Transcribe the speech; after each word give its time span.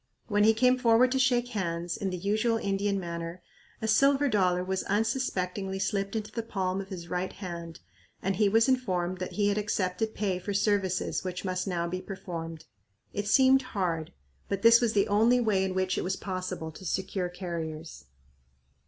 When 0.25 0.43
he 0.45 0.55
came 0.55 0.79
forward 0.79 1.11
to 1.11 1.19
shake 1.19 1.49
hands, 1.49 1.95
in 1.95 2.09
the 2.09 2.17
usual 2.17 2.57
Indian 2.57 2.99
manner, 2.99 3.43
a 3.83 3.87
silver 3.87 4.27
dollar 4.29 4.63
was 4.63 4.83
un 4.85 5.03
suspectingly 5.03 5.77
slipped 5.77 6.15
into 6.15 6.31
the 6.31 6.41
palm 6.41 6.81
of 6.81 6.87
his 6.87 7.07
right 7.07 7.31
hand 7.31 7.81
and 8.19 8.37
he 8.37 8.49
was 8.49 8.67
informed 8.67 9.19
that 9.19 9.33
he 9.33 9.49
had 9.49 9.59
accepted 9.59 10.15
pay 10.15 10.39
for 10.39 10.55
services 10.55 11.23
which 11.23 11.45
must 11.45 11.67
now 11.67 11.87
be 11.87 12.01
performed. 12.01 12.65
It 13.13 13.27
seemed 13.27 13.61
hard, 13.77 14.11
but 14.49 14.63
this 14.63 14.81
was 14.81 14.93
the 14.93 15.07
only 15.07 15.39
way 15.39 15.63
in 15.63 15.75
which 15.75 15.99
it 15.99 16.03
was 16.03 16.15
possible 16.15 16.71
to 16.71 16.83
secure 16.83 17.29
carriers. 17.29 18.05